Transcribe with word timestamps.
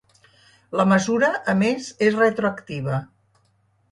La 0.79 0.85
mesura, 0.91 1.29
a 1.53 1.55
més, 1.59 1.91
és 2.07 2.17
retroactiva. 2.21 2.99